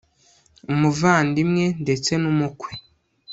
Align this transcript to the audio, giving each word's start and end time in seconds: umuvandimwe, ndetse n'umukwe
umuvandimwe, 0.73 1.65
ndetse 1.83 2.11
n'umukwe 2.21 2.71